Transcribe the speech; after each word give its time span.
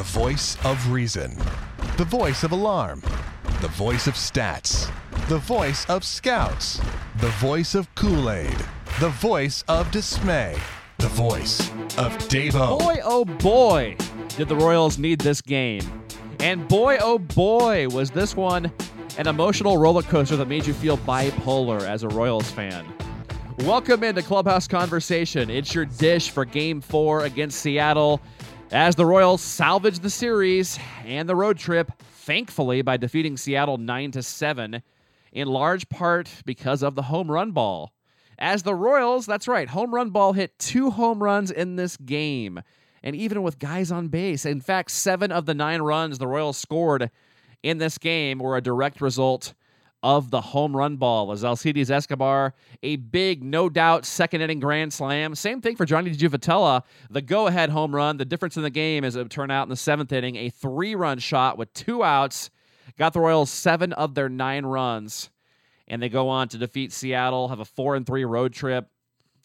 The 0.00 0.18
voice 0.18 0.56
of 0.64 0.90
reason. 0.90 1.36
The 1.98 2.06
voice 2.06 2.42
of 2.42 2.52
alarm. 2.52 3.02
The 3.60 3.68
voice 3.68 4.06
of 4.06 4.14
stats. 4.14 4.90
The 5.28 5.36
voice 5.36 5.84
of 5.90 6.04
scouts. 6.04 6.80
The 7.18 7.28
voice 7.32 7.74
of 7.74 7.94
Kool 7.96 8.30
Aid. 8.30 8.56
The 8.98 9.10
voice 9.10 9.62
of 9.68 9.90
dismay. 9.90 10.56
The 10.96 11.08
voice 11.08 11.68
of 11.98 12.16
Davo. 12.30 12.78
Boy, 12.78 13.00
oh 13.04 13.26
boy, 13.26 13.94
did 14.38 14.48
the 14.48 14.56
Royals 14.56 14.96
need 14.96 15.20
this 15.20 15.42
game. 15.42 15.82
And 16.38 16.66
boy, 16.66 16.96
oh 17.02 17.18
boy, 17.18 17.86
was 17.90 18.10
this 18.10 18.34
one 18.34 18.72
an 19.18 19.26
emotional 19.26 19.76
roller 19.76 20.00
coaster 20.00 20.38
that 20.38 20.48
made 20.48 20.66
you 20.66 20.72
feel 20.72 20.96
bipolar 20.96 21.82
as 21.82 22.04
a 22.04 22.08
Royals 22.08 22.50
fan. 22.50 22.86
Welcome 23.58 24.02
into 24.02 24.22
Clubhouse 24.22 24.66
Conversation. 24.66 25.50
It's 25.50 25.74
your 25.74 25.84
dish 25.84 26.30
for 26.30 26.46
game 26.46 26.80
four 26.80 27.24
against 27.24 27.60
Seattle 27.60 28.22
as 28.72 28.94
the 28.94 29.04
Royals 29.06 29.40
salvage 29.40 29.98
the 29.98 30.10
series 30.10 30.78
and 31.04 31.28
the 31.28 31.34
road 31.34 31.58
trip, 31.58 31.90
thankfully, 32.00 32.82
by 32.82 32.96
defeating 32.96 33.36
Seattle 33.36 33.78
9 33.78 34.12
to 34.12 34.22
7, 34.22 34.82
in 35.32 35.48
large 35.48 35.88
part 35.88 36.30
because 36.44 36.82
of 36.82 36.94
the 36.94 37.02
home 37.02 37.30
run 37.30 37.50
ball. 37.50 37.92
As 38.38 38.62
the 38.62 38.74
Royals, 38.74 39.26
that's 39.26 39.48
right, 39.48 39.68
home 39.68 39.94
run 39.94 40.10
ball 40.10 40.32
hit 40.32 40.58
two 40.58 40.90
home 40.90 41.22
runs 41.22 41.50
in 41.50 41.76
this 41.76 41.96
game. 41.96 42.62
And 43.02 43.16
even 43.16 43.42
with 43.42 43.58
guys 43.58 43.90
on 43.90 44.08
base, 44.08 44.46
in 44.46 44.60
fact, 44.60 44.90
seven 44.90 45.32
of 45.32 45.46
the 45.46 45.54
nine 45.54 45.82
runs 45.82 46.18
the 46.18 46.28
Royals 46.28 46.56
scored 46.56 47.10
in 47.62 47.78
this 47.78 47.98
game 47.98 48.38
were 48.38 48.56
a 48.56 48.62
direct 48.62 49.00
result 49.00 49.52
of 50.02 50.30
the 50.30 50.40
home 50.40 50.76
run 50.76 50.96
ball 50.96 51.32
as 51.32 51.44
Alcides 51.44 51.90
Escobar, 51.90 52.54
a 52.82 52.96
big, 52.96 53.42
no 53.42 53.68
doubt, 53.68 54.06
second 54.06 54.40
inning 54.40 54.60
grand 54.60 54.92
slam. 54.92 55.34
Same 55.34 55.60
thing 55.60 55.76
for 55.76 55.84
Johnny 55.84 56.10
Giavotella, 56.10 56.82
the 57.10 57.22
go 57.22 57.46
ahead 57.46 57.70
home 57.70 57.94
run. 57.94 58.16
The 58.16 58.24
difference 58.24 58.56
in 58.56 58.62
the 58.62 58.70
game, 58.70 59.04
as 59.04 59.16
it 59.16 59.30
turned 59.30 59.52
out 59.52 59.64
in 59.64 59.68
the 59.68 59.76
seventh 59.76 60.12
inning, 60.12 60.36
a 60.36 60.50
three 60.50 60.94
run 60.94 61.18
shot 61.18 61.58
with 61.58 61.72
two 61.74 62.02
outs, 62.02 62.50
got 62.98 63.12
the 63.12 63.20
Royals 63.20 63.50
seven 63.50 63.92
of 63.92 64.14
their 64.14 64.28
nine 64.28 64.64
runs. 64.64 65.30
And 65.88 66.00
they 66.00 66.08
go 66.08 66.28
on 66.28 66.48
to 66.48 66.58
defeat 66.58 66.92
Seattle, 66.92 67.48
have 67.48 67.60
a 67.60 67.64
four 67.64 67.96
and 67.96 68.06
three 68.06 68.24
road 68.24 68.52
trip 68.52 68.88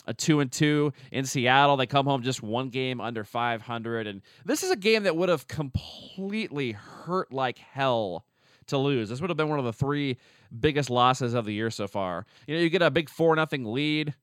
a 0.07 0.13
two 0.13 0.39
and 0.39 0.51
two 0.51 0.93
in 1.11 1.25
Seattle. 1.25 1.77
They 1.77 1.87
come 1.87 2.05
home 2.05 2.21
just 2.21 2.43
one 2.43 2.69
game 2.69 3.01
under 3.01 3.23
500, 3.23 4.07
and 4.07 4.21
this 4.45 4.63
is 4.63 4.71
a 4.71 4.75
game 4.75 5.03
that 5.03 5.15
would 5.15 5.29
have 5.29 5.47
completely 5.47 6.73
hurt 6.73 7.31
like 7.31 7.57
hell 7.57 8.25
to 8.67 8.77
lose. 8.77 9.09
This 9.09 9.21
would 9.21 9.29
have 9.29 9.37
been 9.37 9.49
one 9.49 9.59
of 9.59 9.65
the 9.65 9.73
three 9.73 10.17
biggest 10.59 10.89
losses 10.89 11.33
of 11.33 11.45
the 11.45 11.53
year 11.53 11.69
so 11.69 11.87
far. 11.87 12.25
You 12.47 12.55
know, 12.55 12.61
you 12.61 12.69
get 12.69 12.81
a 12.81 12.91
big 12.91 13.09
four 13.09 13.35
nothing 13.35 13.65
lead 13.65 14.13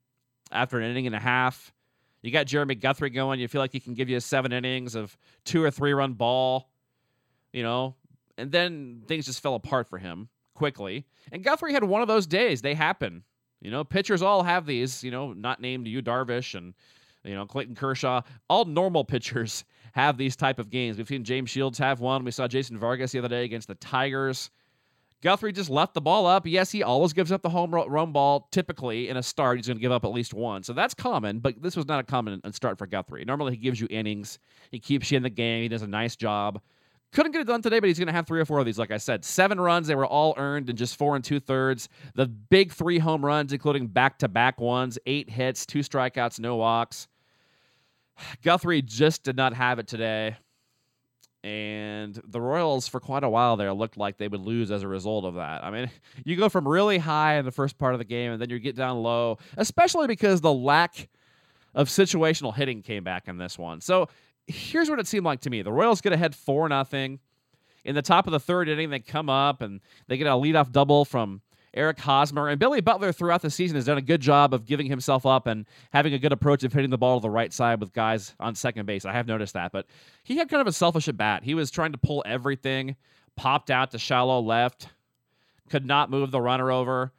after 0.50 0.78
an 0.78 0.90
inning 0.90 1.06
and 1.06 1.16
a 1.16 1.20
half. 1.20 1.72
You 2.22 2.30
got 2.30 2.46
Jeremy 2.46 2.76
Guthrie 2.76 3.10
going. 3.10 3.40
You 3.40 3.48
feel 3.48 3.60
like 3.60 3.72
he 3.72 3.80
can 3.80 3.94
give 3.94 4.08
you 4.08 4.20
seven 4.20 4.52
innings 4.52 4.94
of 4.94 5.16
two 5.44 5.62
or 5.62 5.70
three 5.70 5.92
run 5.92 6.12
ball, 6.12 6.70
you 7.52 7.62
know, 7.62 7.96
and 8.38 8.50
then 8.52 9.02
things 9.06 9.26
just 9.26 9.42
fell 9.42 9.54
apart 9.54 9.88
for 9.88 9.98
him 9.98 10.28
quickly. 10.54 11.06
And 11.32 11.42
Guthrie 11.42 11.72
had 11.72 11.84
one 11.84 12.02
of 12.02 12.08
those 12.08 12.26
days. 12.26 12.62
They 12.62 12.74
happen. 12.74 13.24
You 13.60 13.70
know, 13.70 13.84
pitchers 13.84 14.22
all 14.22 14.42
have 14.42 14.66
these, 14.66 15.02
you 15.04 15.10
know, 15.10 15.32
not 15.32 15.60
named 15.60 15.86
Yu 15.86 16.02
Darvish 16.02 16.54
and, 16.54 16.74
you 17.24 17.34
know, 17.34 17.46
Clayton 17.46 17.74
Kershaw. 17.74 18.22
All 18.48 18.64
normal 18.64 19.04
pitchers 19.04 19.64
have 19.92 20.16
these 20.16 20.36
type 20.36 20.58
of 20.58 20.70
games. 20.70 20.98
We've 20.98 21.06
seen 21.06 21.24
James 21.24 21.50
Shields 21.50 21.78
have 21.78 22.00
one. 22.00 22.24
We 22.24 22.30
saw 22.30 22.48
Jason 22.48 22.78
Vargas 22.78 23.12
the 23.12 23.18
other 23.18 23.28
day 23.28 23.44
against 23.44 23.68
the 23.68 23.74
Tigers. 23.76 24.50
Guthrie 25.22 25.52
just 25.52 25.70
left 25.70 25.94
the 25.94 26.00
ball 26.00 26.26
up. 26.26 26.46
Yes, 26.46 26.72
he 26.72 26.82
always 26.82 27.12
gives 27.12 27.30
up 27.30 27.42
the 27.42 27.48
home 27.48 27.72
run 27.72 28.12
ball. 28.12 28.48
Typically, 28.50 29.08
in 29.08 29.16
a 29.16 29.22
start, 29.22 29.56
he's 29.56 29.68
going 29.68 29.76
to 29.76 29.80
give 29.80 29.92
up 29.92 30.04
at 30.04 30.12
least 30.12 30.34
one. 30.34 30.64
So 30.64 30.72
that's 30.72 30.94
common, 30.94 31.38
but 31.38 31.62
this 31.62 31.76
was 31.76 31.86
not 31.86 32.00
a 32.00 32.02
common 32.02 32.40
start 32.52 32.76
for 32.76 32.86
Guthrie. 32.86 33.24
Normally, 33.24 33.52
he 33.52 33.58
gives 33.58 33.80
you 33.80 33.86
innings, 33.88 34.38
he 34.70 34.80
keeps 34.80 35.10
you 35.10 35.16
in 35.16 35.22
the 35.22 35.30
game, 35.30 35.62
he 35.62 35.68
does 35.68 35.82
a 35.82 35.86
nice 35.86 36.16
job. 36.16 36.60
Couldn't 37.12 37.32
get 37.32 37.42
it 37.42 37.46
done 37.46 37.60
today, 37.60 37.78
but 37.78 37.88
he's 37.88 37.98
going 37.98 38.06
to 38.06 38.12
have 38.12 38.26
three 38.26 38.40
or 38.40 38.46
four 38.46 38.58
of 38.58 38.64
these, 38.64 38.78
like 38.78 38.90
I 38.90 38.96
said. 38.96 39.22
Seven 39.24 39.60
runs, 39.60 39.86
they 39.86 39.94
were 39.94 40.06
all 40.06 40.34
earned 40.38 40.70
in 40.70 40.76
just 40.76 40.96
four 40.96 41.14
and 41.14 41.22
two 41.22 41.40
thirds. 41.40 41.88
The 42.14 42.26
big 42.26 42.72
three 42.72 42.98
home 42.98 43.24
runs, 43.24 43.52
including 43.52 43.88
back 43.88 44.18
to 44.20 44.28
back 44.28 44.60
ones, 44.60 44.98
eight 45.06 45.28
hits, 45.28 45.66
two 45.66 45.80
strikeouts, 45.80 46.40
no 46.40 46.56
walks. 46.56 47.06
Guthrie 48.42 48.82
just 48.82 49.24
did 49.24 49.36
not 49.36 49.52
have 49.52 49.78
it 49.78 49.86
today. 49.86 50.36
And 51.44 52.20
the 52.24 52.40
Royals, 52.40 52.86
for 52.86 53.00
quite 53.00 53.24
a 53.24 53.28
while 53.28 53.56
there, 53.56 53.72
looked 53.72 53.96
like 53.96 54.16
they 54.16 54.28
would 54.28 54.40
lose 54.40 54.70
as 54.70 54.84
a 54.84 54.88
result 54.88 55.24
of 55.24 55.34
that. 55.34 55.64
I 55.64 55.70
mean, 55.70 55.90
you 56.24 56.36
go 56.36 56.48
from 56.48 56.68
really 56.68 56.98
high 56.98 57.36
in 57.36 57.44
the 57.44 57.50
first 57.50 57.78
part 57.78 57.94
of 57.94 57.98
the 57.98 58.04
game, 58.04 58.32
and 58.32 58.40
then 58.40 58.48
you 58.48 58.58
get 58.60 58.76
down 58.76 59.02
low, 59.02 59.38
especially 59.56 60.06
because 60.06 60.40
the 60.40 60.52
lack 60.52 61.08
of 61.74 61.88
situational 61.88 62.54
hitting 62.54 62.82
came 62.82 63.02
back 63.02 63.26
in 63.26 63.38
this 63.38 63.58
one. 63.58 63.80
So 63.80 64.08
here's 64.46 64.88
what 64.88 65.00
it 65.00 65.06
seemed 65.08 65.24
like 65.24 65.40
to 65.40 65.50
me: 65.50 65.62
the 65.62 65.72
Royals 65.72 66.00
get 66.00 66.12
ahead 66.12 66.34
four 66.34 66.68
nothing. 66.68 67.18
In 67.84 67.96
the 67.96 68.02
top 68.02 68.28
of 68.28 68.32
the 68.32 68.38
third 68.38 68.68
inning, 68.68 68.90
they 68.90 69.00
come 69.00 69.28
up 69.28 69.60
and 69.60 69.80
they 70.06 70.16
get 70.16 70.28
a 70.28 70.30
leadoff 70.30 70.70
double 70.70 71.04
from 71.04 71.40
Eric 71.74 71.98
Hosmer. 72.00 72.48
And 72.48 72.58
Billy 72.58 72.80
Butler, 72.80 73.12
throughout 73.12 73.42
the 73.42 73.50
season, 73.50 73.76
has 73.76 73.86
done 73.86 73.98
a 73.98 74.02
good 74.02 74.20
job 74.20 74.52
of 74.52 74.66
giving 74.66 74.86
himself 74.86 75.24
up 75.24 75.46
and 75.46 75.66
having 75.92 76.12
a 76.12 76.18
good 76.18 76.32
approach 76.32 76.64
of 76.64 76.72
hitting 76.72 76.90
the 76.90 76.98
ball 76.98 77.18
to 77.18 77.22
the 77.22 77.30
right 77.30 77.52
side 77.52 77.80
with 77.80 77.92
guys 77.92 78.34
on 78.38 78.54
second 78.54 78.86
base. 78.86 79.04
I 79.04 79.12
have 79.12 79.26
noticed 79.26 79.54
that. 79.54 79.72
But 79.72 79.86
he 80.22 80.36
had 80.36 80.48
kind 80.48 80.60
of 80.60 80.66
a 80.66 80.72
selfish 80.72 81.08
at 81.08 81.16
bat. 81.16 81.44
He 81.44 81.54
was 81.54 81.70
trying 81.70 81.92
to 81.92 81.98
pull 81.98 82.22
everything, 82.26 82.96
popped 83.36 83.70
out 83.70 83.90
to 83.92 83.98
shallow 83.98 84.40
left, 84.40 84.88
could 85.70 85.86
not 85.86 86.10
move 86.10 86.30
the 86.30 86.40
runner 86.40 86.70
over. 86.70 87.12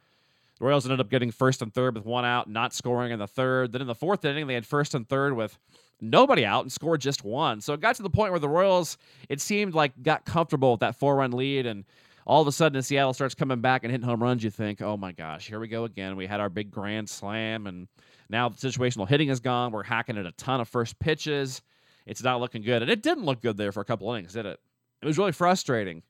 The 0.58 0.66
Royals 0.66 0.86
ended 0.86 1.00
up 1.00 1.10
getting 1.10 1.32
first 1.32 1.62
and 1.62 1.74
third 1.74 1.96
with 1.96 2.06
one 2.06 2.24
out, 2.24 2.48
not 2.48 2.72
scoring 2.72 3.10
in 3.10 3.18
the 3.18 3.26
third. 3.26 3.72
Then 3.72 3.80
in 3.80 3.88
the 3.88 3.94
fourth 3.94 4.24
inning, 4.24 4.46
they 4.46 4.54
had 4.54 4.64
first 4.64 4.94
and 4.94 5.08
third 5.08 5.34
with 5.34 5.58
nobody 6.00 6.46
out 6.46 6.62
and 6.62 6.72
scored 6.72 7.00
just 7.00 7.24
one. 7.24 7.60
So 7.60 7.72
it 7.72 7.80
got 7.80 7.96
to 7.96 8.02
the 8.02 8.10
point 8.10 8.30
where 8.30 8.38
the 8.38 8.48
Royals, 8.48 8.96
it 9.28 9.40
seemed 9.40 9.74
like, 9.74 10.00
got 10.02 10.24
comfortable 10.24 10.72
with 10.72 10.80
that 10.80 10.96
four 10.96 11.16
run 11.16 11.32
lead. 11.32 11.66
And 11.66 11.84
all 12.26 12.40
of 12.40 12.48
a 12.48 12.52
sudden, 12.52 12.76
as 12.76 12.86
Seattle 12.86 13.12
starts 13.12 13.34
coming 13.34 13.60
back 13.60 13.84
and 13.84 13.90
hitting 13.90 14.06
home 14.06 14.22
runs, 14.22 14.42
you 14.42 14.50
think, 14.50 14.80
oh 14.80 14.96
my 14.96 15.12
gosh, 15.12 15.46
here 15.46 15.60
we 15.60 15.68
go 15.68 15.84
again. 15.84 16.16
We 16.16 16.26
had 16.26 16.40
our 16.40 16.48
big 16.48 16.70
grand 16.70 17.08
slam, 17.08 17.66
and 17.66 17.86
now 18.30 18.48
the 18.48 18.56
situational 18.56 19.08
hitting 19.08 19.28
is 19.28 19.40
gone. 19.40 19.72
We're 19.72 19.82
hacking 19.82 20.16
at 20.16 20.26
a 20.26 20.32
ton 20.32 20.60
of 20.60 20.68
first 20.68 20.98
pitches. 20.98 21.62
It's 22.06 22.22
not 22.22 22.40
looking 22.40 22.62
good. 22.62 22.82
And 22.82 22.90
it 22.90 23.02
didn't 23.02 23.24
look 23.24 23.42
good 23.42 23.56
there 23.56 23.72
for 23.72 23.80
a 23.80 23.84
couple 23.84 24.12
innings, 24.12 24.32
did 24.32 24.46
it? 24.46 24.58
It 25.02 25.06
was 25.06 25.18
really 25.18 25.32
frustrating 25.32 26.02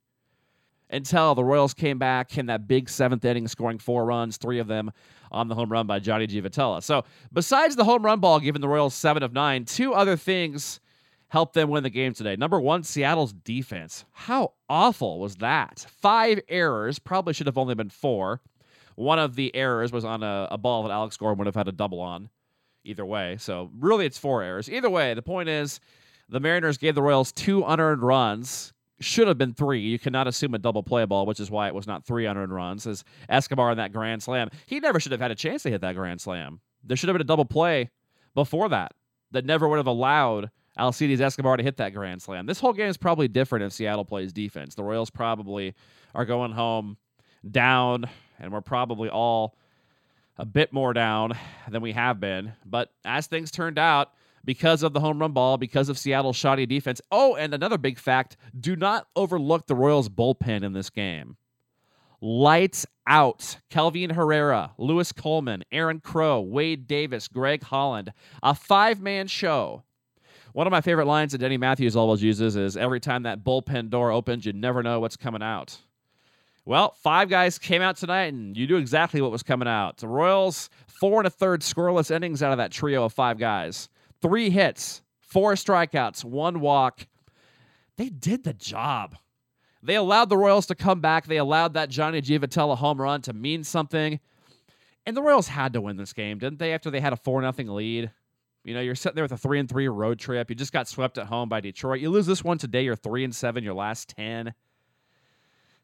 until 0.90 1.34
the 1.34 1.44
Royals 1.44 1.74
came 1.74 1.98
back 1.98 2.38
in 2.38 2.46
that 2.46 2.68
big 2.68 2.88
seventh 2.88 3.24
inning, 3.24 3.48
scoring 3.48 3.78
four 3.78 4.04
runs, 4.04 4.36
three 4.36 4.58
of 4.58 4.68
them 4.68 4.92
on 5.32 5.48
the 5.48 5.54
home 5.54 5.70
run 5.70 5.86
by 5.86 5.98
Johnny 5.98 6.26
Giavotella. 6.26 6.82
So, 6.82 7.04
besides 7.32 7.74
the 7.74 7.84
home 7.84 8.04
run 8.04 8.20
ball 8.20 8.38
giving 8.38 8.60
the 8.60 8.68
Royals 8.68 8.94
seven 8.94 9.22
of 9.22 9.32
nine, 9.32 9.64
two 9.64 9.94
other 9.94 10.16
things 10.16 10.80
helped 11.28 11.54
them 11.54 11.70
win 11.70 11.82
the 11.82 11.90
game 11.90 12.14
today. 12.14 12.36
Number 12.36 12.60
one, 12.60 12.82
Seattle's 12.82 13.32
defense. 13.32 14.04
How 14.12 14.52
awful 14.68 15.18
was 15.20 15.36
that? 15.36 15.86
Five 16.00 16.40
errors, 16.48 16.98
probably 16.98 17.34
should 17.34 17.46
have 17.46 17.58
only 17.58 17.74
been 17.74 17.90
four. 17.90 18.40
One 18.96 19.18
of 19.18 19.34
the 19.34 19.54
errors 19.54 19.90
was 19.92 20.04
on 20.04 20.22
a, 20.22 20.48
a 20.50 20.58
ball 20.58 20.84
that 20.84 20.92
Alex 20.92 21.16
Gordon 21.16 21.38
would 21.38 21.46
have 21.46 21.56
had 21.56 21.68
a 21.68 21.72
double 21.72 22.00
on. 22.00 22.30
Either 22.86 23.06
way, 23.06 23.38
so 23.38 23.70
really 23.78 24.04
it's 24.04 24.18
four 24.18 24.42
errors. 24.42 24.68
Either 24.68 24.90
way, 24.90 25.14
the 25.14 25.22
point 25.22 25.48
is 25.48 25.80
the 26.28 26.38
Mariners 26.38 26.76
gave 26.76 26.94
the 26.94 27.00
Royals 27.00 27.32
two 27.32 27.64
unearned 27.64 28.02
runs, 28.02 28.74
should 29.00 29.26
have 29.26 29.38
been 29.38 29.54
three. 29.54 29.80
You 29.80 29.98
cannot 29.98 30.26
assume 30.26 30.54
a 30.54 30.58
double 30.58 30.82
play 30.82 31.04
ball, 31.06 31.24
which 31.24 31.40
is 31.40 31.50
why 31.50 31.66
it 31.66 31.74
was 31.74 31.86
not 31.86 32.04
three 32.04 32.26
runs. 32.26 32.86
As 32.86 33.02
Escobar 33.28 33.70
in 33.70 33.78
that 33.78 33.92
grand 33.92 34.22
slam, 34.22 34.50
he 34.66 34.80
never 34.80 35.00
should 35.00 35.12
have 35.12 35.20
had 35.20 35.30
a 35.30 35.34
chance 35.34 35.62
to 35.62 35.70
hit 35.70 35.80
that 35.80 35.94
grand 35.94 36.20
slam. 36.20 36.60
There 36.82 36.96
should 36.96 37.08
have 37.08 37.14
been 37.14 37.22
a 37.22 37.24
double 37.24 37.46
play 37.46 37.90
before 38.34 38.68
that 38.68 38.92
that 39.30 39.46
never 39.46 39.68
would 39.68 39.78
have 39.78 39.86
allowed 39.86 40.50
Alcides 40.78 41.20
Escobar 41.20 41.56
to 41.56 41.62
hit 41.62 41.76
that 41.76 41.94
grand 41.94 42.20
slam. 42.22 42.46
This 42.46 42.60
whole 42.60 42.72
game 42.72 42.88
is 42.88 42.96
probably 42.96 43.28
different 43.28 43.64
if 43.64 43.72
Seattle 43.72 44.04
plays 44.04 44.32
defense. 44.32 44.74
The 44.74 44.82
Royals 44.82 45.10
probably 45.10 45.74
are 46.14 46.24
going 46.24 46.52
home 46.52 46.96
down, 47.48 48.06
and 48.38 48.52
we're 48.52 48.60
probably 48.60 49.08
all 49.08 49.56
a 50.36 50.44
bit 50.44 50.72
more 50.72 50.92
down 50.92 51.32
than 51.70 51.80
we 51.80 51.92
have 51.92 52.18
been. 52.18 52.54
But 52.64 52.90
as 53.04 53.26
things 53.26 53.50
turned 53.50 53.78
out, 53.78 54.12
because 54.44 54.82
of 54.82 54.92
the 54.92 55.00
home 55.00 55.18
run 55.18 55.32
ball, 55.32 55.56
because 55.56 55.88
of 55.88 55.98
Seattle's 55.98 56.36
shoddy 56.36 56.66
defense. 56.66 57.00
Oh, 57.10 57.34
and 57.34 57.54
another 57.54 57.78
big 57.78 57.98
fact 57.98 58.36
do 58.58 58.76
not 58.76 59.06
overlook 59.16 59.66
the 59.66 59.74
Royals' 59.74 60.08
bullpen 60.08 60.62
in 60.62 60.72
this 60.72 60.90
game. 60.90 61.36
Lights 62.20 62.86
out. 63.06 63.58
Kelvin 63.70 64.10
Herrera, 64.10 64.72
Louis 64.78 65.12
Coleman, 65.12 65.64
Aaron 65.72 66.00
Crow, 66.00 66.40
Wade 66.40 66.86
Davis, 66.86 67.28
Greg 67.28 67.62
Holland. 67.62 68.12
A 68.42 68.54
five 68.54 69.00
man 69.00 69.26
show. 69.26 69.82
One 70.54 70.68
of 70.68 70.70
my 70.70 70.82
favorite 70.82 71.06
lines 71.06 71.32
that 71.32 71.38
Denny 71.38 71.56
Matthews 71.56 71.96
always 71.96 72.22
uses 72.22 72.54
is 72.54 72.76
every 72.76 73.00
time 73.00 73.24
that 73.24 73.42
bullpen 73.42 73.90
door 73.90 74.12
opens, 74.12 74.46
you 74.46 74.52
never 74.52 74.84
know 74.84 75.00
what's 75.00 75.16
coming 75.16 75.42
out. 75.42 75.76
Well, 76.64 76.94
five 77.02 77.28
guys 77.28 77.58
came 77.58 77.82
out 77.82 77.96
tonight, 77.96 78.32
and 78.32 78.56
you 78.56 78.68
knew 78.68 78.76
exactly 78.76 79.20
what 79.20 79.32
was 79.32 79.42
coming 79.42 79.66
out. 79.66 79.96
The 79.96 80.06
Royals, 80.06 80.70
four 80.86 81.18
and 81.18 81.26
a 81.26 81.30
third 81.30 81.62
scoreless 81.62 82.14
innings 82.14 82.40
out 82.40 82.52
of 82.52 82.58
that 82.58 82.70
trio 82.70 83.02
of 83.04 83.12
five 83.12 83.36
guys 83.36 83.88
three 84.22 84.48
hits, 84.48 85.02
four 85.18 85.54
strikeouts, 85.54 86.24
one 86.24 86.60
walk. 86.60 87.08
They 87.96 88.08
did 88.08 88.44
the 88.44 88.54
job. 88.54 89.16
They 89.82 89.96
allowed 89.96 90.28
the 90.28 90.38
Royals 90.38 90.66
to 90.66 90.76
come 90.76 91.00
back. 91.00 91.26
They 91.26 91.38
allowed 91.38 91.74
that 91.74 91.88
Johnny 91.88 92.22
Giavotella 92.22 92.78
home 92.78 93.00
run 93.00 93.22
to 93.22 93.32
mean 93.32 93.64
something. 93.64 94.20
And 95.04 95.16
the 95.16 95.22
Royals 95.22 95.48
had 95.48 95.72
to 95.72 95.80
win 95.80 95.96
this 95.96 96.12
game, 96.12 96.38
didn't 96.38 96.60
they, 96.60 96.72
after 96.72 96.92
they 96.92 97.00
had 97.00 97.12
a 97.12 97.16
4 97.16 97.40
0 97.40 97.74
lead? 97.74 98.12
You 98.64 98.72
know, 98.72 98.80
you're 98.80 98.94
sitting 98.94 99.14
there 99.14 99.24
with 99.24 99.32
a 99.32 99.38
three 99.38 99.58
and 99.60 99.68
three 99.68 99.88
road 99.88 100.18
trip. 100.18 100.48
You 100.48 100.56
just 100.56 100.72
got 100.72 100.88
swept 100.88 101.18
at 101.18 101.26
home 101.26 101.48
by 101.48 101.60
Detroit. 101.60 102.00
You 102.00 102.10
lose 102.10 102.26
this 102.26 102.42
one 102.42 102.56
today. 102.56 102.82
You're 102.82 102.96
three 102.96 103.22
and 103.22 103.34
seven. 103.34 103.62
Your 103.62 103.74
last 103.74 104.08
ten. 104.08 104.54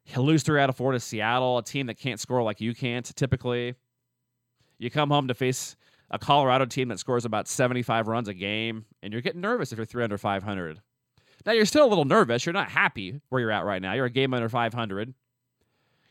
You 0.06 0.23
lose 0.23 0.43
three 0.43 0.61
out 0.61 0.71
of 0.71 0.77
four 0.77 0.93
to 0.93 1.00
Seattle, 1.00 1.59
a 1.59 1.62
team 1.62 1.87
that 1.87 1.99
can't 1.99 2.19
score 2.19 2.43
like 2.43 2.61
you 2.61 2.75
can't 2.75 3.05
typically. 3.15 3.75
You 4.79 4.91
come 4.91 5.11
home 5.11 5.29
to 5.29 5.35
face 5.35 5.77
a 6.11 6.19
Colorado 6.19 6.65
team 6.65 6.88
that 6.88 6.99
scores 6.99 7.25
about 7.25 7.47
75 7.47 8.09
runs 8.09 8.29
a 8.29 8.35
game, 8.35 8.87
and 9.03 9.12
you're 9.12 9.23
getting 9.23 9.43
nervous 9.43 9.73
if 9.73 9.79
you're 9.79 9.87
three 9.87 10.03
under 10.03 10.19
500. 10.19 10.81
Now 11.47 11.53
you're 11.53 11.67
still 11.67 11.87
a 11.87 11.88
little 11.88 12.06
nervous. 12.06 12.44
You're 12.44 12.53
not 12.55 12.71
happy 12.71 13.21
where 13.29 13.41
you're 13.41 13.50
at 13.50 13.65
right 13.65 13.81
now. 13.81 13.93
You're 13.93 14.06
a 14.06 14.11
game 14.11 14.35
under 14.35 14.49
500. 14.49 15.15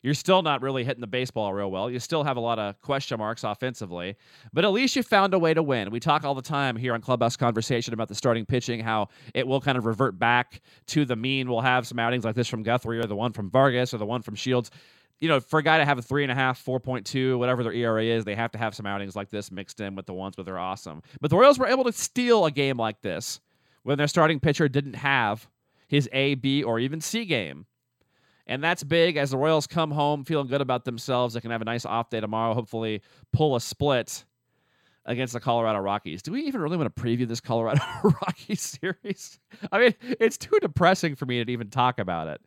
You're 0.02 0.14
still 0.14 0.42
not 0.42 0.62
really 0.62 0.86
hitting 0.86 1.02
the 1.02 1.08
baseball 1.08 1.54
real 1.54 1.70
well. 1.70 1.92
You 1.92 2.00
still 2.00 2.24
have 2.24 2.38
a 2.38 2.40
lot 2.40 2.58
of 2.58 2.80
question 2.82 3.18
marks 3.18 3.44
offensively, 3.44 4.16
but 4.54 4.64
at 4.64 4.72
least 4.72 4.96
you 4.96 5.04
found 5.04 5.34
a 5.34 5.40
way 5.40 5.54
to 5.54 5.62
win. 5.62 5.92
We 5.92 6.00
talk 6.00 6.24
all 6.24 6.36
the 6.36 6.42
time 6.42 6.78
here 6.78 6.94
on 6.94 7.02
Clubhouse 7.02 7.36
Conversation 7.36 7.94
about 7.94 8.08
the 8.08 8.16
starting 8.16 8.46
pitching, 8.46 8.80
how 8.80 9.10
it 9.34 9.46
will 9.46 9.60
kind 9.60 9.78
of 9.78 9.86
revert 9.86 10.18
back 10.18 10.62
to 10.88 11.04
the 11.04 11.18
mean. 11.18 11.50
We'll 11.50 11.62
have 11.62 11.86
some 11.86 12.00
outings 12.00 12.24
like 12.24 12.36
this 12.36 12.48
from 12.48 12.64
Guthrie 12.64 13.00
or 13.00 13.04
the 13.04 13.16
one 13.16 13.34
from 13.34 13.50
Vargas 13.50 13.94
or 13.94 13.98
the 13.98 14.06
one 14.06 14.22
from 14.22 14.36
Shields. 14.36 14.72
You 15.20 15.28
know, 15.28 15.42
for 15.42 15.60
a 15.60 15.64
guy 15.64 15.80
to 15.80 15.86
have 15.86 15.98
a 15.98 16.02
three 16.02 16.24
and 16.24 16.32
a 16.32 16.36
half, 16.36 16.64
4.2, 16.64 17.38
whatever 17.38 17.62
their 17.62 17.74
ERA 17.74 18.06
is, 18.06 18.24
they 18.24 18.36
have 18.36 18.52
to 18.54 18.58
have 18.58 18.74
some 18.74 18.86
outings 18.86 19.18
like 19.18 19.30
this 19.30 19.52
mixed 19.52 19.82
in 19.82 19.96
with 19.96 20.06
the 20.06 20.14
ones 20.14 20.38
where 20.38 20.46
they're 20.46 20.58
awesome. 20.58 21.02
But 21.20 21.30
the 21.30 21.36
Royals 21.36 21.60
were 21.60 21.68
able 21.68 21.84
to 21.84 21.92
steal 21.92 22.46
a 22.46 22.52
game 22.52 22.78
like 22.78 23.02
this 23.02 23.42
when 23.84 23.98
their 23.98 24.08
starting 24.08 24.40
pitcher 24.40 24.70
didn't 24.70 24.94
have 24.94 25.50
his 25.90 26.08
A, 26.14 26.36
B, 26.36 26.64
or 26.64 26.80
even 26.80 27.02
C 27.02 27.26
game. 27.26 27.66
And 28.50 28.64
that's 28.64 28.84
big 28.84 29.16
as 29.16 29.30
the 29.30 29.38
Royals 29.38 29.68
come 29.68 29.92
home 29.92 30.26
feeling 30.26 30.48
good 30.48 30.60
about 30.60 30.84
themselves. 30.84 31.36
They 31.36 31.40
can 31.40 31.52
have 31.52 31.62
a 31.62 31.66
nice 31.66 31.86
off 31.86 32.10
day 32.10 32.20
tomorrow, 32.20 32.56
hopefully 32.56 33.04
pull 33.32 33.56
a 33.56 33.62
split 33.62 34.26
against 35.06 35.34
the 35.34 35.40
Colorado 35.40 35.78
Rockies. 35.78 36.24
Do 36.24 36.32
we 36.32 36.42
even 36.42 36.60
really 36.60 36.76
want 36.76 36.94
to 36.94 37.02
preview 37.02 37.28
this 37.28 37.42
Colorado 37.42 37.80
Rockies 38.04 38.62
series? 38.62 39.40
I 39.72 39.80
mean, 39.80 39.94
it's 40.02 40.36
too 40.36 40.58
depressing 40.62 41.16
for 41.16 41.28
me 41.28 41.46
to 41.46 41.52
even 41.52 41.70
talk 41.70 42.00
about 42.00 42.28
it. 42.28 42.42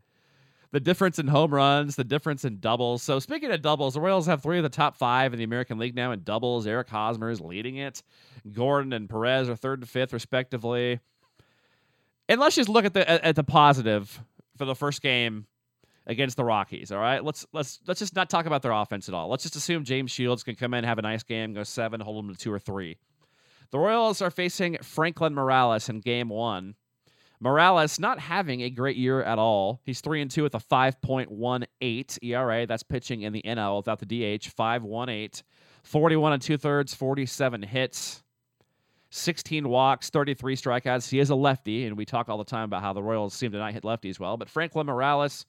The 0.73 0.81
difference 0.81 1.21
in 1.21 1.29
home 1.29 1.55
runs, 1.55 1.95
the 1.95 2.03
difference 2.03 2.45
in 2.45 2.59
doubles. 2.59 3.05
So, 3.05 3.21
speaking 3.21 3.53
of 3.53 3.63
doubles, 3.63 3.95
the 3.95 4.01
Royals 4.01 4.27
have 4.27 4.43
three 4.43 4.57
of 4.57 4.65
the 4.65 4.71
top 4.71 4.97
five 4.97 5.33
in 5.33 5.39
the 5.39 5.45
American 5.45 5.79
League 5.79 5.95
now 5.95 6.11
in 6.11 6.25
doubles. 6.25 6.67
Eric 6.67 6.89
Hosmer 6.89 7.31
is 7.31 7.41
leading 7.41 7.77
it. 7.77 8.03
Gordon 8.51 8.93
and 8.93 9.09
Perez 9.09 9.49
are 9.49 9.55
third 9.55 9.81
and 9.81 9.89
fifth, 9.89 10.13
respectively. 10.13 10.99
And 12.29 12.41
let's 12.41 12.57
just 12.57 12.69
look 12.69 12.85
at 12.85 12.95
the 12.95 13.09
at 13.25 13.37
the 13.37 13.45
positive 13.45 14.21
for 14.57 14.65
the 14.65 14.75
first 14.75 15.01
game 15.01 15.47
against 16.07 16.37
the 16.37 16.45
Rockies. 16.45 16.93
All 16.93 16.99
right, 16.99 17.25
let's 17.25 17.47
let's 17.53 17.81
let's 17.87 18.01
just 18.01 18.15
not 18.15 18.31
talk 18.31 18.47
about 18.47 18.63
their 18.63 18.73
offense 18.73 19.09
at 19.09 19.15
all. 19.15 19.29
Let's 19.29 19.43
just 19.43 19.57
assume 19.57 19.85
James 19.85 20.11
Shields 20.11 20.43
can 20.43 20.55
come 20.55 20.75
in, 20.75 20.85
have 20.85 20.99
a 20.99 21.03
nice 21.03 21.23
game, 21.23 21.55
go 21.55 21.63
seven, 21.63 22.01
hold 22.01 22.25
them 22.25 22.35
to 22.35 22.41
two 22.41 22.53
or 22.53 22.59
three. 22.59 22.99
The 23.71 23.79
Royals 23.79 24.21
are 24.21 24.31
facing 24.31 24.79
Franklin 24.83 25.35
Morales 25.35 25.89
in 25.89 26.01
Game 26.01 26.29
One. 26.29 26.75
Morales 27.41 27.99
not 27.99 28.21
having 28.21 28.61
a 28.61 28.71
great 28.71 28.97
year 28.97 29.21
at 29.23 29.39
all. 29.39 29.81
He's 29.85 30.01
three 30.01 30.23
and 30.23 30.31
two 30.31 30.45
with 30.45 30.55
a 30.55 30.61
5.18 30.61 32.19
ERA. 32.23 32.67
That's 32.67 32.85
pitching 32.85 33.23
in 33.23 33.33
the 33.33 33.43
NL 33.43 33.79
without 33.79 33.99
the 33.99 34.07
DH. 34.07 34.55
5.18, 34.57 35.43
41 35.83 36.33
and 36.35 36.43
two 36.43 36.57
thirds, 36.57 36.95
47 36.95 37.63
hits. 37.63 38.23
16 39.11 39.69
walks, 39.69 40.09
33 40.09 40.57
strikeouts. 40.57 41.11
He 41.11 41.19
is 41.19 41.29
a 41.31 41.35
lefty, 41.35 41.85
and 41.85 41.99
we 41.99 42.07
talk 42.07 42.29
all 42.29 42.39
the 42.39 42.45
time 42.45 42.65
about 42.65 42.81
how 42.81 42.95
the 42.95 43.03
Royals 43.03 43.35
seem 43.35 43.53
to 43.53 43.59
not 43.59 43.73
hit 43.75 43.83
lefties 43.83 44.19
well. 44.19 44.39
But 44.39 44.49
Franklin 44.49 44.87
Morales, 44.87 45.45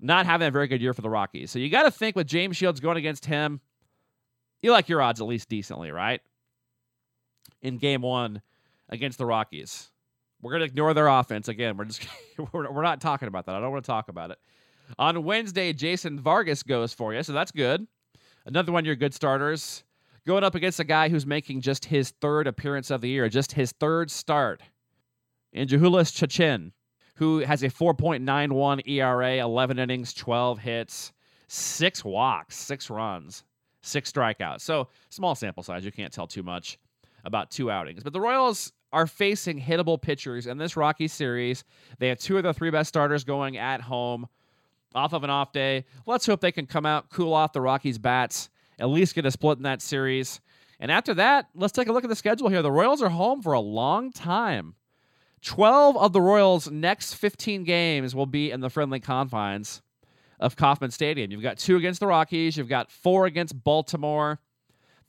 not 0.00 0.26
having 0.26 0.48
a 0.48 0.50
very 0.50 0.66
good 0.66 0.80
year 0.80 0.92
for 0.92 1.02
the 1.02 1.10
Rockies. 1.10 1.50
So 1.50 1.58
you 1.58 1.70
got 1.70 1.84
to 1.84 1.90
think 1.90 2.16
with 2.16 2.26
James 2.26 2.56
Shields 2.56 2.80
going 2.80 2.96
against 2.96 3.24
him, 3.24 3.60
you 4.62 4.72
like 4.72 4.88
your 4.88 5.02
odds 5.02 5.20
at 5.20 5.26
least 5.26 5.48
decently, 5.48 5.90
right? 5.90 6.20
In 7.62 7.78
game 7.78 8.02
one 8.02 8.42
against 8.88 9.18
the 9.18 9.26
Rockies. 9.26 9.90
We're 10.42 10.52
going 10.52 10.60
to 10.60 10.66
ignore 10.66 10.94
their 10.94 11.08
offense. 11.08 11.48
Again, 11.48 11.76
we're 11.76 11.86
just 11.86 12.06
we're, 12.52 12.70
we're 12.70 12.82
not 12.82 13.00
talking 13.00 13.28
about 13.28 13.46
that. 13.46 13.54
I 13.54 13.60
don't 13.60 13.70
want 13.72 13.84
to 13.84 13.90
talk 13.90 14.08
about 14.08 14.30
it. 14.30 14.38
On 14.98 15.24
Wednesday, 15.24 15.72
Jason 15.72 16.20
Vargas 16.20 16.62
goes 16.62 16.92
for 16.92 17.14
you, 17.14 17.22
so 17.22 17.32
that's 17.32 17.50
good. 17.50 17.86
Another 18.44 18.72
one 18.72 18.80
of 18.80 18.86
your 18.86 18.96
good 18.96 19.14
starters 19.14 19.84
going 20.26 20.44
up 20.44 20.54
against 20.54 20.80
a 20.80 20.84
guy 20.84 21.08
who's 21.08 21.26
making 21.26 21.60
just 21.60 21.86
his 21.86 22.10
third 22.20 22.46
appearance 22.46 22.90
of 22.90 23.00
the 23.00 23.08
year, 23.08 23.28
just 23.28 23.52
his 23.52 23.72
third 23.72 24.10
start. 24.10 24.62
In 25.52 25.68
Jhoulys 25.68 26.12
Chacin, 26.12 26.72
who 27.14 27.40
has 27.40 27.62
a 27.62 27.68
4.91 27.68 28.86
ERA, 28.88 29.36
11 29.36 29.78
innings, 29.78 30.12
12 30.14 30.58
hits, 30.58 31.12
six 31.48 32.04
walks, 32.04 32.56
six 32.56 32.90
runs, 32.90 33.44
six 33.82 34.10
strikeouts. 34.10 34.62
So 34.62 34.88
small 35.10 35.34
sample 35.34 35.62
size. 35.62 35.84
You 35.84 35.92
can't 35.92 36.12
tell 36.12 36.26
too 36.26 36.42
much 36.42 36.78
about 37.24 37.50
two 37.50 37.70
outings. 37.70 38.02
But 38.02 38.12
the 38.12 38.20
Royals 38.20 38.72
are 38.92 39.06
facing 39.06 39.60
hittable 39.60 40.00
pitchers 40.00 40.46
in 40.46 40.58
this 40.58 40.76
Rocky 40.76 41.08
series. 41.08 41.64
They 41.98 42.08
have 42.08 42.18
two 42.18 42.36
of 42.36 42.42
the 42.42 42.54
three 42.54 42.70
best 42.70 42.88
starters 42.88 43.24
going 43.24 43.56
at 43.56 43.80
home 43.80 44.28
off 44.94 45.12
of 45.12 45.24
an 45.24 45.30
off 45.30 45.52
day. 45.52 45.84
Let's 46.06 46.26
hope 46.26 46.40
they 46.40 46.52
can 46.52 46.66
come 46.66 46.86
out, 46.86 47.10
cool 47.10 47.34
off 47.34 47.52
the 47.52 47.60
Rockies' 47.60 47.98
bats, 47.98 48.50
at 48.78 48.88
least 48.88 49.14
get 49.14 49.26
a 49.26 49.30
split 49.30 49.58
in 49.58 49.64
that 49.64 49.82
series. 49.82 50.40
And 50.78 50.90
after 50.90 51.14
that, 51.14 51.48
let's 51.54 51.72
take 51.72 51.88
a 51.88 51.92
look 51.92 52.04
at 52.04 52.10
the 52.10 52.16
schedule 52.16 52.48
here. 52.48 52.62
The 52.62 52.70
Royals 52.70 53.02
are 53.02 53.08
home 53.08 53.42
for 53.42 53.52
a 53.52 53.60
long 53.60 54.12
time. 54.12 54.74
12 55.44 55.96
of 55.98 56.12
the 56.12 56.20
Royals' 56.20 56.70
next 56.70 57.14
15 57.14 57.64
games 57.64 58.14
will 58.14 58.26
be 58.26 58.50
in 58.50 58.60
the 58.60 58.70
friendly 58.70 58.98
confines 58.98 59.82
of 60.40 60.56
Kauffman 60.56 60.90
Stadium. 60.90 61.30
You've 61.30 61.42
got 61.42 61.58
two 61.58 61.76
against 61.76 62.00
the 62.00 62.06
Rockies, 62.06 62.56
you've 62.56 62.68
got 62.68 62.90
four 62.90 63.26
against 63.26 63.62
Baltimore, 63.62 64.40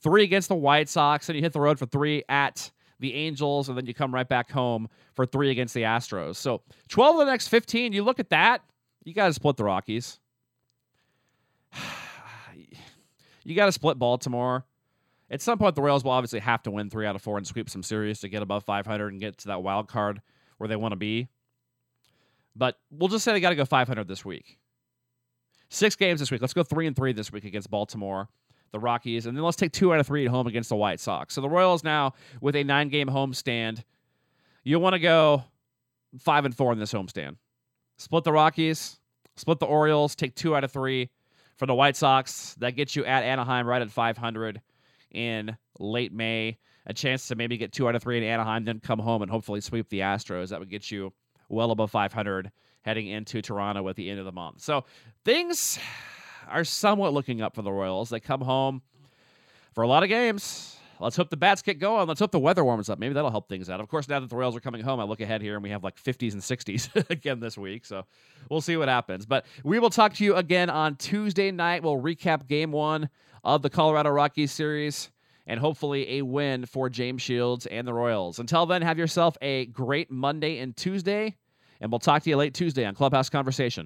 three 0.02 0.24
against 0.24 0.48
the 0.48 0.54
White 0.54 0.88
Sox, 0.90 1.28
and 1.28 1.36
you 1.36 1.42
hit 1.42 1.54
the 1.54 1.60
road 1.60 1.78
for 1.78 1.86
three 1.86 2.22
at 2.28 2.70
the 3.00 3.14
Angels, 3.14 3.68
and 3.68 3.76
then 3.76 3.86
you 3.86 3.94
come 3.94 4.14
right 4.14 4.28
back 4.28 4.50
home 4.50 4.88
for 5.14 5.24
three 5.26 5.50
against 5.50 5.74
the 5.74 5.82
Astros. 5.82 6.36
So 6.36 6.62
12 6.88 7.16
of 7.16 7.26
the 7.26 7.30
next 7.30 7.48
15, 7.48 7.92
you 7.92 8.02
look 8.02 8.20
at 8.20 8.30
that, 8.30 8.62
you 9.04 9.14
got 9.14 9.28
to 9.28 9.32
split 9.32 9.56
the 9.56 9.64
Rockies. 9.64 10.18
you 13.44 13.54
got 13.54 13.66
to 13.66 13.72
split 13.72 13.98
Baltimore. 13.98 14.64
At 15.30 15.42
some 15.42 15.58
point, 15.58 15.74
the 15.74 15.82
Royals 15.82 16.04
will 16.04 16.12
obviously 16.12 16.40
have 16.40 16.62
to 16.62 16.70
win 16.70 16.88
three 16.88 17.06
out 17.06 17.16
of 17.16 17.22
four 17.22 17.36
and 17.36 17.46
sweep 17.46 17.68
some 17.68 17.82
series 17.82 18.20
to 18.20 18.28
get 18.28 18.42
above 18.42 18.64
500 18.64 19.12
and 19.12 19.20
get 19.20 19.38
to 19.38 19.48
that 19.48 19.62
wild 19.62 19.88
card 19.88 20.20
where 20.58 20.68
they 20.68 20.76
want 20.76 20.92
to 20.92 20.96
be. 20.96 21.28
But 22.54 22.78
we'll 22.90 23.08
just 23.08 23.24
say 23.24 23.32
they 23.32 23.40
got 23.40 23.50
to 23.50 23.56
go 23.56 23.64
500 23.64 24.06
this 24.06 24.24
week. 24.24 24.58
Six 25.68 25.96
games 25.96 26.20
this 26.20 26.30
week. 26.30 26.40
Let's 26.40 26.54
go 26.54 26.62
three 26.62 26.86
and 26.86 26.94
three 26.94 27.12
this 27.12 27.32
week 27.32 27.44
against 27.44 27.70
Baltimore, 27.70 28.28
the 28.70 28.78
Rockies, 28.78 29.26
and 29.26 29.36
then 29.36 29.44
let's 29.44 29.56
take 29.56 29.72
two 29.72 29.92
out 29.92 29.98
of 29.98 30.06
three 30.06 30.24
at 30.24 30.30
home 30.30 30.46
against 30.46 30.68
the 30.68 30.76
White 30.76 31.00
Sox. 31.00 31.34
So 31.34 31.40
the 31.40 31.48
Royals 31.48 31.82
now 31.82 32.14
with 32.40 32.54
a 32.54 32.62
nine-game 32.62 33.08
homestand. 33.08 33.82
You 34.62 34.78
want 34.78 34.94
to 34.94 35.00
go 35.00 35.44
five 36.20 36.44
and 36.44 36.56
four 36.56 36.72
in 36.72 36.78
this 36.78 36.92
homestand. 36.92 37.36
Split 37.98 38.24
the 38.24 38.32
Rockies, 38.32 38.98
split 39.36 39.58
the 39.58 39.66
Orioles, 39.66 40.14
take 40.14 40.34
two 40.36 40.54
out 40.54 40.64
of 40.64 40.70
three 40.70 41.10
for 41.56 41.66
the 41.66 41.74
White 41.74 41.96
Sox. 41.96 42.54
That 42.58 42.76
gets 42.76 42.94
you 42.94 43.04
at 43.04 43.24
Anaheim 43.24 43.66
right 43.66 43.82
at 43.82 43.90
500 43.90 44.60
in 45.10 45.56
late 45.78 46.12
May. 46.12 46.58
A 46.86 46.94
chance 46.94 47.26
to 47.28 47.34
maybe 47.34 47.56
get 47.56 47.72
two 47.72 47.88
out 47.88 47.96
of 47.96 48.02
three 48.02 48.16
in 48.16 48.22
Anaheim, 48.22 48.64
then 48.64 48.78
come 48.78 49.00
home 49.00 49.22
and 49.22 49.30
hopefully 49.30 49.60
sweep 49.60 49.88
the 49.88 50.00
Astros. 50.00 50.50
That 50.50 50.60
would 50.60 50.70
get 50.70 50.90
you 50.90 51.12
well 51.48 51.72
above 51.72 51.90
500 51.90 52.52
heading 52.82 53.08
into 53.08 53.42
Toronto 53.42 53.88
at 53.88 53.96
the 53.96 54.08
end 54.08 54.20
of 54.20 54.24
the 54.24 54.32
month. 54.32 54.60
So 54.60 54.84
things 55.24 55.78
are 56.48 56.62
somewhat 56.62 57.12
looking 57.12 57.42
up 57.42 57.56
for 57.56 57.62
the 57.62 57.72
Royals. 57.72 58.10
They 58.10 58.20
come 58.20 58.40
home 58.40 58.82
for 59.74 59.82
a 59.82 59.88
lot 59.88 60.04
of 60.04 60.08
games. 60.08 60.75
Let's 61.00 61.16
hope 61.16 61.30
the 61.30 61.36
bats 61.36 61.62
get 61.62 61.78
going. 61.78 62.08
Let's 62.08 62.20
hope 62.20 62.32
the 62.32 62.38
weather 62.38 62.64
warms 62.64 62.88
up. 62.88 62.98
Maybe 62.98 63.14
that'll 63.14 63.30
help 63.30 63.48
things 63.48 63.68
out. 63.68 63.80
Of 63.80 63.88
course, 63.88 64.08
now 64.08 64.20
that 64.20 64.30
the 64.30 64.36
Royals 64.36 64.56
are 64.56 64.60
coming 64.60 64.82
home, 64.82 65.00
I 65.00 65.04
look 65.04 65.20
ahead 65.20 65.42
here 65.42 65.54
and 65.54 65.62
we 65.62 65.70
have 65.70 65.84
like 65.84 66.02
50s 66.02 66.32
and 66.32 66.42
60s 66.42 67.10
again 67.10 67.40
this 67.40 67.58
week. 67.58 67.84
So 67.84 68.04
we'll 68.50 68.60
see 68.60 68.76
what 68.76 68.88
happens. 68.88 69.26
But 69.26 69.46
we 69.64 69.78
will 69.78 69.90
talk 69.90 70.14
to 70.14 70.24
you 70.24 70.36
again 70.36 70.70
on 70.70 70.96
Tuesday 70.96 71.50
night. 71.50 71.82
We'll 71.82 72.00
recap 72.00 72.46
game 72.46 72.72
one 72.72 73.10
of 73.44 73.62
the 73.62 73.70
Colorado 73.70 74.10
Rockies 74.10 74.52
series 74.52 75.10
and 75.46 75.60
hopefully 75.60 76.18
a 76.18 76.22
win 76.22 76.66
for 76.66 76.88
James 76.90 77.22
Shields 77.22 77.66
and 77.66 77.86
the 77.86 77.94
Royals. 77.94 78.38
Until 78.38 78.66
then, 78.66 78.82
have 78.82 78.98
yourself 78.98 79.36
a 79.40 79.66
great 79.66 80.10
Monday 80.10 80.58
and 80.58 80.76
Tuesday, 80.76 81.36
and 81.80 81.92
we'll 81.92 82.00
talk 82.00 82.22
to 82.24 82.30
you 82.30 82.36
late 82.36 82.54
Tuesday 82.54 82.84
on 82.84 82.94
Clubhouse 82.94 83.30
Conversation. 83.30 83.84